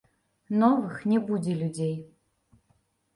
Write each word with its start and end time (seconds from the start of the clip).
Новых 0.61 0.95
не 1.11 1.19
будзе 1.27 1.53
людзей. 1.59 1.91